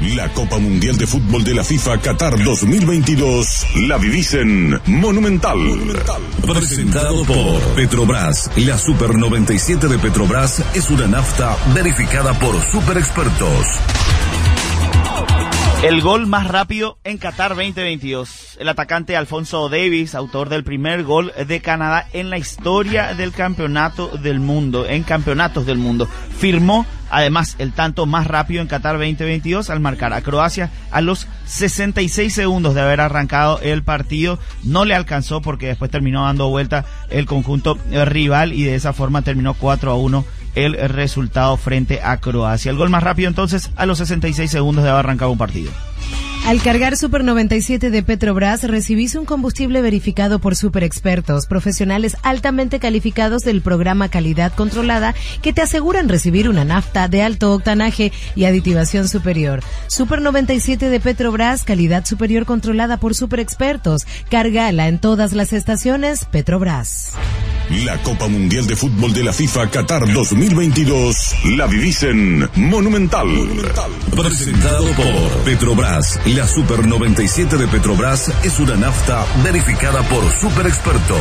La 0.00 0.28
Copa 0.28 0.58
Mundial 0.58 0.96
de 0.96 1.08
Fútbol 1.08 1.42
de 1.42 1.54
la 1.54 1.64
FIFA 1.64 1.98
Qatar 1.98 2.40
2022 2.44 3.66
la 3.88 3.98
vivís 3.98 4.32
en 4.34 4.80
Monumental. 4.86 5.58
Presentado 6.46 7.24
por 7.24 7.60
Petrobras. 7.74 8.48
La 8.58 8.78
Super 8.78 9.16
97 9.16 9.88
de 9.88 9.98
Petrobras 9.98 10.62
es 10.72 10.88
una 10.90 11.08
nafta 11.08 11.56
verificada 11.74 12.32
por 12.34 12.60
super 12.70 12.96
expertos. 12.96 13.66
El 15.82 16.00
gol 16.00 16.28
más 16.28 16.46
rápido 16.46 16.98
en 17.02 17.18
Qatar 17.18 17.56
2022. 17.56 18.58
El 18.60 18.68
atacante 18.68 19.16
Alfonso 19.16 19.68
Davis, 19.68 20.14
autor 20.14 20.48
del 20.48 20.62
primer 20.62 21.02
gol 21.02 21.32
de 21.46 21.60
Canadá 21.60 22.08
en 22.12 22.30
la 22.30 22.38
historia 22.38 23.14
del 23.14 23.32
campeonato 23.32 24.08
del 24.16 24.38
mundo, 24.38 24.86
en 24.86 25.02
campeonatos 25.02 25.66
del 25.66 25.78
mundo, 25.78 26.08
firmó 26.38 26.86
además 27.10 27.56
el 27.58 27.72
tanto 27.72 28.06
más 28.06 28.26
rápido 28.26 28.62
en 28.62 28.68
Qatar 28.68 28.96
2022 28.96 29.70
al 29.70 29.80
marcar 29.80 30.12
a 30.12 30.20
Croacia 30.20 30.70
a 30.90 31.00
los 31.00 31.26
66 31.46 32.32
segundos 32.32 32.74
de 32.74 32.80
haber 32.80 33.00
arrancado 33.00 33.60
el 33.60 33.82
partido. 33.82 34.38
No 34.62 34.84
le 34.84 34.94
alcanzó 34.94 35.40
porque 35.40 35.68
después 35.68 35.90
terminó 35.90 36.24
dando 36.24 36.48
vuelta 36.48 36.84
el 37.10 37.26
conjunto 37.26 37.78
rival 37.90 38.52
y 38.52 38.64
de 38.64 38.74
esa 38.74 38.92
forma 38.92 39.22
terminó 39.22 39.54
4 39.54 39.90
a 39.90 39.96
1 39.96 40.24
el 40.54 40.74
resultado 40.88 41.56
frente 41.56 42.00
a 42.02 42.16
Croacia. 42.18 42.70
El 42.70 42.76
gol 42.76 42.90
más 42.90 43.02
rápido 43.02 43.28
entonces 43.28 43.70
a 43.76 43.86
los 43.86 43.98
66 43.98 44.50
segundos 44.50 44.84
de 44.84 44.90
haber 44.90 45.04
arrancado 45.04 45.30
un 45.30 45.38
partido. 45.38 45.70
Al 46.48 46.62
cargar 46.62 46.96
Super 46.96 47.24
97 47.24 47.90
de 47.90 48.02
Petrobras, 48.02 48.62
recibís 48.62 49.14
un 49.16 49.26
combustible 49.26 49.82
verificado 49.82 50.38
por 50.38 50.56
super 50.56 50.82
expertos, 50.82 51.44
profesionales 51.44 52.16
altamente 52.22 52.80
calificados 52.80 53.42
del 53.42 53.60
programa 53.60 54.08
Calidad 54.08 54.54
Controlada, 54.54 55.14
que 55.42 55.52
te 55.52 55.60
aseguran 55.60 56.08
recibir 56.08 56.48
una 56.48 56.64
nafta 56.64 57.06
de 57.06 57.20
alto 57.20 57.52
octanaje 57.52 58.12
y 58.34 58.46
aditivación 58.46 59.08
superior. 59.08 59.60
Super 59.88 60.22
97 60.22 60.88
de 60.88 61.00
Petrobras, 61.00 61.64
calidad 61.64 62.06
superior 62.06 62.46
controlada 62.46 62.96
por 62.96 63.14
super 63.14 63.40
expertos. 63.40 64.06
Cargala 64.30 64.88
en 64.88 65.00
todas 65.00 65.34
las 65.34 65.52
estaciones 65.52 66.24
Petrobras. 66.24 67.12
La 67.70 67.98
Copa 68.02 68.28
Mundial 68.28 68.66
de 68.66 68.76
Fútbol 68.76 69.12
de 69.12 69.22
la 69.22 69.32
FIFA 69.32 69.68
Qatar 69.68 70.10
2022 70.10 71.34
la 71.56 71.66
vivís 71.66 72.02
en 72.02 72.48
Monumental. 72.54 73.28
Presentado 74.16 74.86
por 74.92 75.44
Petrobras. 75.44 76.18
La 76.26 76.48
Super 76.48 76.86
97 76.86 77.58
de 77.58 77.68
Petrobras 77.68 78.32
es 78.42 78.58
una 78.58 78.74
nafta 78.76 79.26
verificada 79.44 80.02
por 80.08 80.24
super 80.30 80.66
expertos. 80.66 81.18